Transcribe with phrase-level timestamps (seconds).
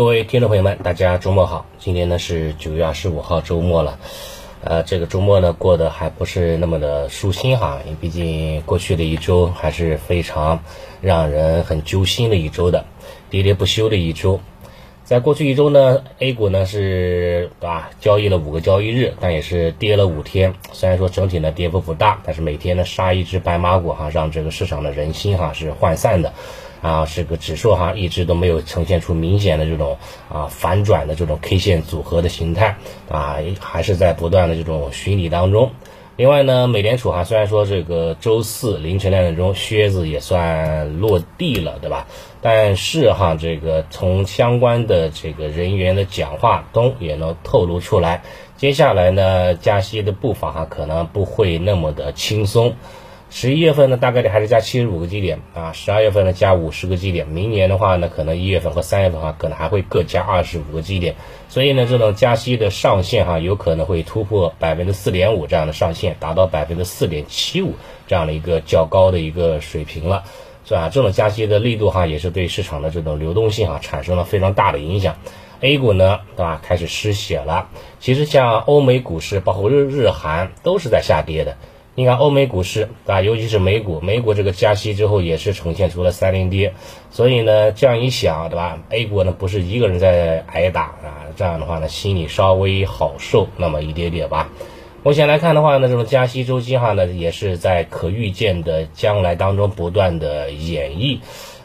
[0.00, 1.66] 各位听众朋友们，大家周末好！
[1.78, 3.98] 今天呢是九月二十五号周末了，
[4.64, 10.60] 呃，这个周末呢过得还不是那么的舒心哈，因为毕竟过去的一周还是非常
[11.02, 12.86] 让人很揪心的一周的，
[13.30, 14.40] 喋喋不休的一周。
[15.04, 20.54] 在过去一周呢，A 股呢是对吧，交易了五个交易日，但也是跌了五天。
[20.72, 26.32] 虽然说整体呢跌幅不大，但是每天呢杀一只白马股哈，让这个市场的人心哈是涣散的。
[26.82, 29.98] 啊，这个指数哈一直都没有呈现出明显的这种
[30.28, 32.76] 啊反转的这种 K 线组合的形态
[33.10, 35.70] 啊，还是在不断的这种寻底当中。
[36.16, 42.06] 另外呢，美联储哈虽然说这个周四凌晨两点钟靴子也算落地了，对吧？
[42.42, 48.22] 但是哈这个从相关的这个人员的讲话中也能透露出来，
[48.58, 52.74] 接下来呢加息的步伐哈可能不会那么的轻松。
[53.32, 61.14] 十一月份呢，大概率还是加七十五个基点啊，十二月份呢加五十个基点，明年的话呢，可能一月份和三月份哈，可能还会各加二十五个基点，
[61.48, 67.76] 所以呢，这种加息的上限哈，有可能会突破百分之四点五这样的上限，达到百分之四点七五
[68.08, 70.24] 这样的一个较高的一个水平了，
[70.66, 70.88] 是吧？
[70.88, 75.16] 这种加息的力度哈，也是对市场的这种流动性啊，产生了非常大的影响。
[75.60, 76.60] A 股呢，对吧？
[76.64, 77.68] 开始失血了。
[78.00, 81.56] 其实像欧美股市，包括日日韩，都是在下跌的。
[81.96, 86.72] 你看欧美股市啊，尤其是美股，美股这个加息之后也是呈现出了三连跌，
[87.10, 94.50] 所以呢，这样一想，对吧？A 股呢不是一个人在挨打啊，这样的话呢，心里稍微好受那么一点点吧。
[95.02, 101.18] 目前来看的话呢，这种加息周期哈呢，也是在可预见的将来当中不断的演绎，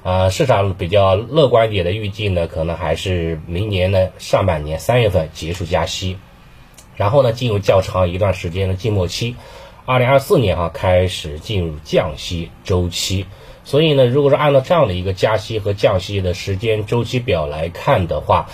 [0.03, 6.17] 啊，市场比较乐观点的预计呢，可能还是明年呢上半年三月份结束加息，
[6.95, 9.35] 然后呢进入较长一段时间的静默期。
[9.87, 13.27] 二零二四年哈开始进入降息周期，
[13.63, 18.49] 所以呢，如果说按照这样的一个加息和降息的时间周期表来看的话，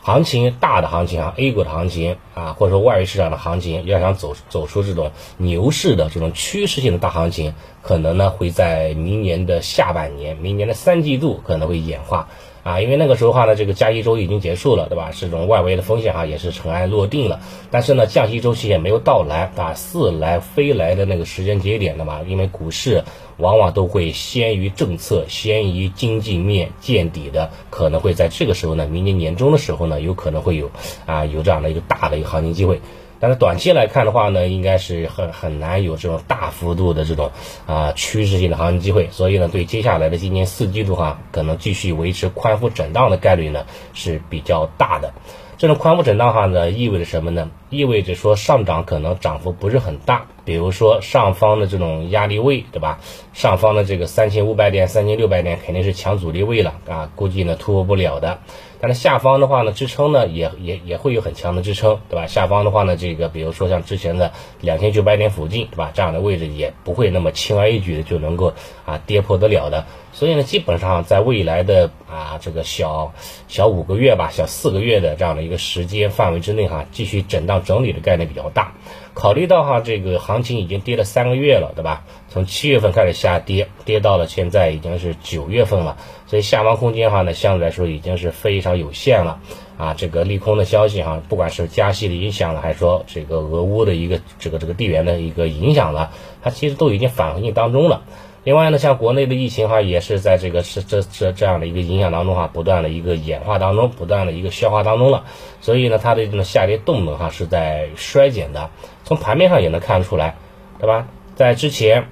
[0.00, 12.28] 行情大的行情啊，A 股的行情啊，或者说外围市场的行情，要想走走出这种牛市的这种趋势性的大行情，可能呢会在明年的下半年，明年的三季度可能会演化。
[12.62, 15.10] 啊，因为那个时候话呢，这个加息周已经结束了，对吧？
[15.12, 17.40] 这种外围的风险哈也是尘埃落定了。
[17.70, 22.20] 但是呢，降息周期也没有到来啊，似来非来的那个时间节点的嘛。
[22.26, 23.02] 因为股市
[23.36, 30.70] 往往都会先于政策、先于经济面见底的，可能会在这个时候呢，明年年中的时候呢，有可能会有
[31.04, 32.80] 啊有这样的一个大的一个行情机会。
[33.22, 37.30] 但是短期来看的话呢，应该是很很难有这种大幅度的这种
[37.68, 45.14] 啊趋势性的行情机会，所以呢，对接下来的今年四季度哈，可能继续维持宽幅震荡的概率呢是比较大的。
[45.56, 47.48] 这种宽幅震荡哈呢，意味着什么呢？
[47.72, 53.00] 意味着说上涨可能涨幅不是很大，比如说上方的这种压力位，对吧？
[53.32, 58.40] 上方的这个三千五百点、三千六百点肯定是强阻力位了啊，估计呢突破不了的。
[58.78, 62.26] 但是下方的话呢，支撑呢也也也会有很强的支撑，对吧？
[62.26, 65.92] 下方的话呢，这个比如说像之前的两千九百点附近，对吧？
[65.94, 68.52] 这样的位置也不会那么轻而易举的就能够
[68.84, 69.86] 啊跌破得了的。
[70.12, 73.14] 所以呢，基本上在未来的啊这个小
[73.48, 78.74] 小五个月吧，小四个月的这样的一个时间范围之内哈，继续震荡整理的概率比较大。
[79.14, 82.04] 考虑到哈这个行情已经跌了三个月了，对吧？
[82.28, 89.40] 从七月份开始下跌，跌到了现在已经是九月份了，所以下方空间的话呢相对来说已经是非常有限了
[89.82, 89.94] 啊。
[89.94, 96.12] 这个利空的消息哈，不管是加息的影响了，还是说这个俄乌的一个这个这个地缘的一个影响了，
[96.42, 98.02] 它其实都已经反映当中了。
[98.44, 105.24] 另外呢，像国内的疫情哈，也是在这个是这这这样的一个影响当中哈，不断的一个演化当中，不断的一个消化当中了。
[105.60, 108.70] 所以呢，它的这种下跌动能哈是在衰减的。
[109.04, 110.36] 从盘面上也能看出来，
[110.80, 111.06] 对吧？
[111.36, 112.08] 在之前，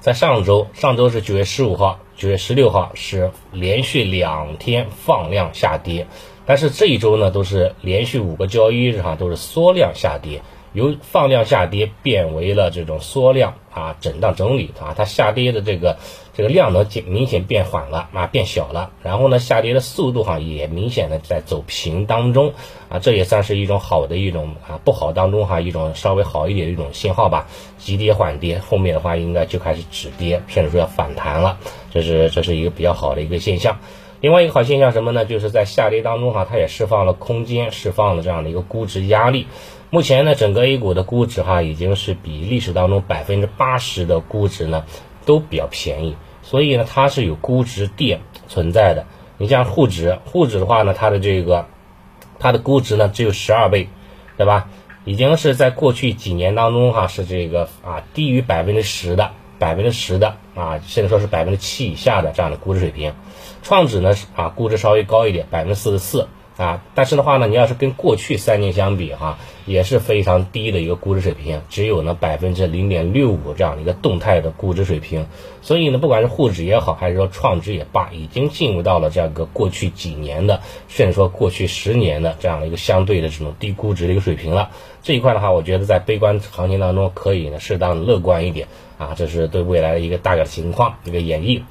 [0.00, 6.06] 在上周，上周是九月十五号、九月十六号是连续两天放量下跌，
[6.46, 10.40] 但是这一周呢，都是连续五个交易日哈都是缩量下跌。
[10.72, 15.96] 由放量下跌变为了这种缩量啊，震荡整理啊，它下跌的这个
[16.34, 18.90] 这个量能明显变缓了啊，变小了。
[19.02, 22.52] 然后呢，下跌的速度哈也明显的在走平当中
[22.88, 27.46] 啊，这也算是一种好的一种啊，不好当中哈一种稍微好一点的一种信号吧。
[27.78, 31.58] 急跌缓跌，后面的话应该就开始止跌，甚至说要反弹了，
[31.92, 33.78] 这是这是一个比较好的一个现象。
[34.20, 35.24] 另外一个好现象什么呢？
[35.24, 39.46] 就是在下跌当中哈，它也释放了空间，释放了这样的一个估值压力。
[39.88, 44.84] 目前呢，整个 A 股的估值哈，已经是比历史当中百分之八十的估值呢
[45.24, 49.06] 都比较便宜，所以呢，它是有估值垫存在的。
[49.38, 51.66] 你像沪指，沪指的话呢，它的这个
[52.40, 53.88] 它的估值呢只有十二倍，
[54.36, 54.68] 对吧？
[55.04, 59.30] 已经是在过去几年当中哈，是这个啊低于百分之十的，
[59.60, 63.14] 百分之十的啊，甚至说是百分之七以下的这样的估值水平。
[63.62, 66.26] 创指呢啊估值稍微高一点，百分之四十四。
[66.56, 75.26] 啊，但是的话呢，你要是跟过去三年相比哈，也是非常低的一个估值水平，只有呢百分之零点六五这样的一个动态的估值水平。
[75.60, 84.70] 所以呢，不管是沪指也好，还是说创指也罢，已经进入到了这样一个过去几年的，甚至说过去十年的这样的一个相对的这种低估值的一个水平了。
[85.02, 91.62] 这一块的话，我觉得在悲观行情当中可以呢适当乐观一点啊，这是对未来的一个大概的情况一个演绎。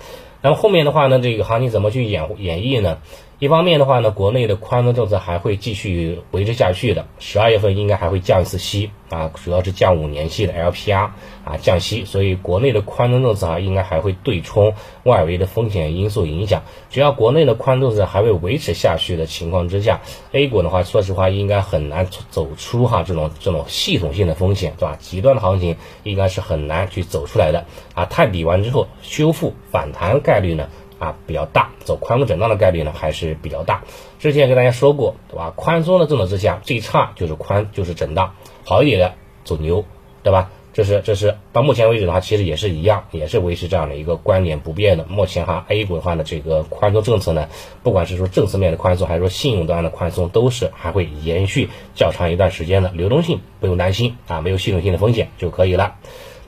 [0.41, 2.99] 那么后面的话呢，这个行情怎么去演演绎呢？
[3.37, 11.09] 一方面的话呢，国内的宽松政策还会继续维持下去的，十二月份应该还会降一次息啊，主要是降五年期的 LPR
[11.43, 14.73] 啊降息，所以国内的宽松政策啊应该还会对冲
[15.03, 16.63] 外围的风险因素影响。
[16.89, 19.99] 只要国内的宽松政策还会维持下去的情况之下
[20.31, 24.97] ，A 股的话，说实话应该很难走出哈这种这种系统性的风险，对吧？
[25.01, 30.69] 极端的行情应该是很难去走出来的啊，探底完之后修复反弹概率呢？
[30.99, 33.83] 啊，比较大，走宽幅震荡的概率呢还是比较大。
[34.19, 35.53] 之前跟大家说过，对吧？
[35.55, 38.33] 宽松的政策之下，最差就是宽，就是震荡；
[38.63, 39.13] 好一点的
[39.43, 39.85] 走牛，
[40.23, 40.51] 对吧？
[40.73, 45.05] 这是这是到目前为止的话，其实也是一样，也是维持这样的一个观点不变的。
[45.05, 47.47] 目前哈，A 股的话呢，这个宽松政策呢，
[47.81, 52.91] 不管是说政策面的宽松，还是说信用端的宽松，都是还会延续较长一段时间的。
[52.91, 55.95] 流动性不用担心啊，没有系统性的风险就可以了。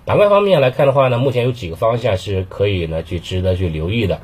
[0.03, 4.19] 板块方面来看的话呢，目前有几个方向是可以呢去值得去留意的。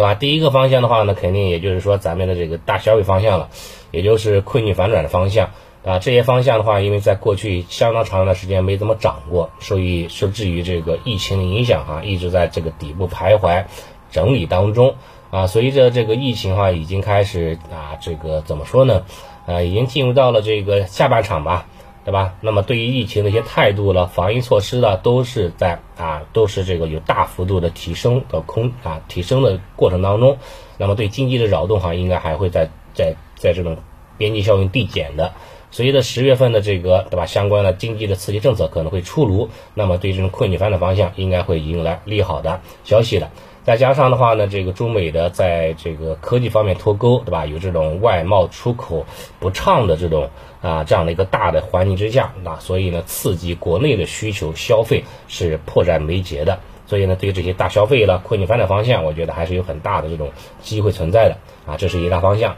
[0.00, 0.14] 对吧？
[0.14, 3.50] 第一个方向的话呢，肯定也就是说咱们的这个大消费方向了，
[3.90, 5.50] 也就是困境反转的方向
[5.84, 5.98] 啊。
[5.98, 13.66] 这些方向的话，因为在过去相当长一段时间没怎么涨过，所以受制于这个疫情的影响哈，一直在这个底部徘徊
[14.10, 14.94] 整理当中
[15.30, 15.46] 啊。
[15.46, 19.04] 随着这个疫情哈已经开始啊，这个怎么说呢？
[19.44, 21.66] 啊，已经进入到了这个下半场吧。
[22.04, 22.34] 对吧？
[22.40, 30.38] 那么对于疫情的一些态度了、防疫措施了，都是在啊，都是这个有大幅度的提升的空啊，提升的过程当中。
[30.78, 33.76] 那么对经济的扰动哈，应该还会在在在这种
[34.16, 35.32] 边际效应递减的。
[35.70, 43.30] 随着十月份的这个对吧，相关的经济的刺激政策可能会出炉，那么对这种困境反转方向应该会迎来利好的消息的。
[43.62, 47.46] 再加上的话呢，这个中美的在这个科技方面脱钩，对吧？
[47.46, 49.04] 有这种外贸出口
[49.38, 50.30] 不畅的这种
[50.62, 56.58] 啊这样的一个大的环境之下，那所以呢，刺激国内的需求消费是迫在眉睫的。
[56.86, 60.30] 所以呢，对于这些大消费了、困境反转方向，我觉得还是有很大的这种
[60.60, 61.36] 机会存在的
[61.70, 61.76] 啊。
[61.76, 62.56] 这是一大方向。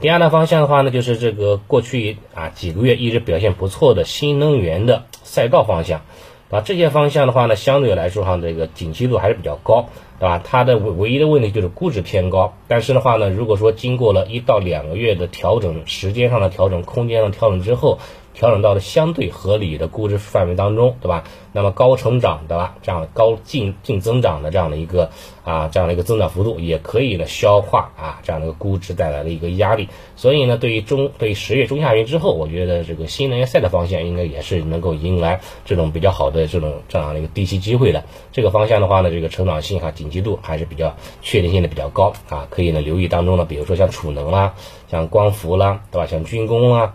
[0.00, 6.00] 第二大方向的话呢，就是这个过去啊几个月一直表现不错的新能源的赛道方向。
[6.48, 10.42] 啊，这些方向的话呢，相对来说哈，这个景气度还是比较高，对吧？
[10.42, 12.54] 它的唯唯一的问题就是估值偏高。
[12.66, 17.98] 但是的话呢，如果说经过了一到两个月的调整，时间上的调整，空间上调整之后，
[18.40, 21.24] 调整到了相对合理的估值范围当中，对吧？
[21.52, 25.10] 那么高成长的，这样高净净增长的这样的一个
[25.44, 29.90] 啊，这样的一个增长幅度，也可以呢消化啊这样的一个估值带来的一个压力。
[30.16, 38.04] 所以呢，对于中对于十月中下旬之后，我觉得这个新能源赛的方向应该也是能够迎来这种比较好的这种这样的一个低吸机会的。
[38.32, 44.54] 这个方向的话呢，这个成长性哈，景气度还是比较确定性的比较高啊，可以呢留意当中呢，比如说像储能啦，
[44.90, 46.06] 像光伏啦，对吧？
[46.06, 46.94] 像军工啊。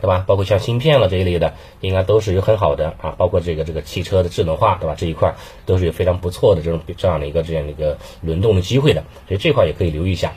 [0.00, 0.24] 对吧？
[0.26, 3.14] 包括像芯片了这一类的，应该都是有很好的啊。
[3.18, 4.94] 包括这个这个汽车的智能化，对吧？
[4.96, 5.34] 这一块
[5.66, 10.32] 都是有非常不错的这种这样的一个这样的一个轮动的机会的，所以这块也可以留意一下。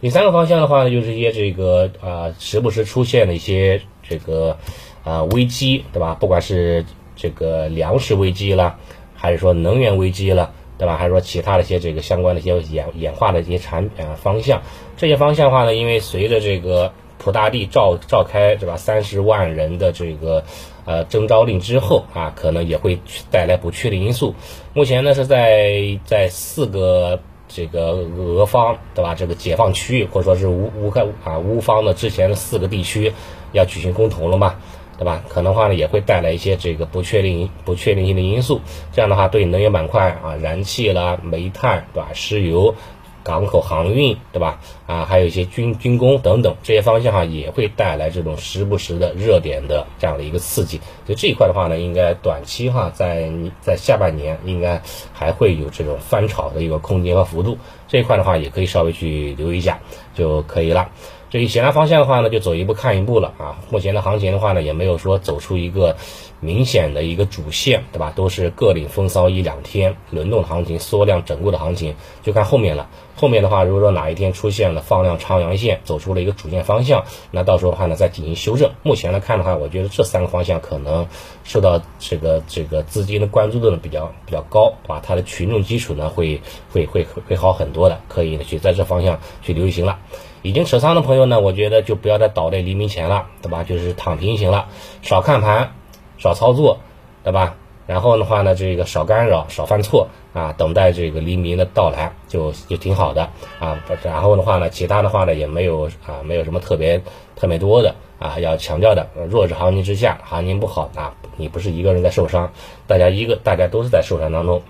[0.00, 4.56] 第三个方向的话呢，就是一些这个啊，时不时出现的一些这个
[5.04, 6.16] 啊危机，对吧？
[6.18, 6.84] 不管是
[7.16, 8.78] 这个粮食危机了，
[9.14, 10.96] 还是说能源危机了，对吧？
[10.96, 14.62] 还是说其他的一些这个相关的一些演演化的一些产品啊方向，
[14.96, 16.92] 这些方向的话呢，因为随着这个。
[17.22, 18.78] 普大帝召召开，对吧？
[18.78, 20.42] 三十万人的这个
[20.86, 22.98] 呃征召令之后啊，可能也会
[23.30, 24.34] 带来不确定因素。
[24.72, 29.14] 目前呢是在在四个这个俄方，对吧？
[29.14, 33.12] 这个解放区域或者说是乌乌克啊乌方的之前的四个地区
[33.52, 34.54] 要举行公投了嘛，
[34.96, 35.22] 对吧？
[35.28, 38.62] 可能话呢也会带来一些这个不确定不确定性的因素。
[38.92, 42.08] 这样的话，对能源板块啊，燃气啦、煤炭，对吧？
[42.14, 42.74] 石油。
[43.22, 44.60] 港口航运，对吧？
[44.86, 50.78] 啊，还有一些军军工等等这些方向哈，也会带来这种时不时的热点的这样的一个刺激。
[51.06, 57.58] 所以这一块的话呢，应该短期哈，在在下半年应该还会有这种翻炒的一个空间和幅度。
[57.88, 59.80] 这一块的话，也可以稍微去留意一下
[60.14, 60.90] 就可以了。
[61.28, 63.58] 至于其他方向的话呢，就走一步看一步了啊。
[63.70, 65.96] 目前的行情的话呢，也没有说走出一个
[66.40, 68.12] 明显的一个主线，对吧？
[68.16, 72.88] 都是各领风骚一两天，轮动行情、缩量整固的行情，就看后面了。
[73.14, 78.70] 后面的话，如果说哪一天出现了放量长阳线，走出了一个主线方向，那到时候的话呢，再进行修正。
[78.82, 81.06] 目前来看的话，我觉得这三个方向可能
[81.44, 86.40] 受到这个这个资金的关注度呢比较比较高啊，它的群众基础呢会
[86.72, 89.98] 会会会好很多的，可以去在这方向去流行了。
[90.42, 93.62] 已经持仓的朋友呢，我觉得就不要再倒在黎明前了，对吧？
[93.62, 94.68] 就是躺平行了，
[95.02, 95.74] 少看盘，
[96.20, 96.78] 少操作，
[97.24, 97.56] 对吧？
[97.86, 103.82] 然后的话呢，这个少干扰，少犯错啊，等待这个黎明的到来，就就挺好的啊。
[104.04, 107.02] 然后的话呢，其他的话呢也没有啊，没有什么特别
[107.34, 109.08] 特别多的啊要强调的。
[109.28, 112.52] 弱势行情之下，行情不好啊，你不是一个人在受伤，
[112.86, 114.62] 大家一个大家都是在受伤当中，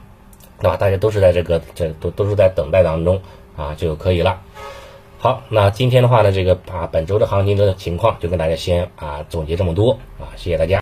[0.60, 0.78] 对吧？
[0.78, 3.20] 大家都是在这个这都都是在等待当中
[3.54, 4.40] 啊就可以了。
[5.18, 10.78] 好，那今天的话呢，这个啊本周的行情的情况就跟大家先啊总结这么多啊，谢谢大家。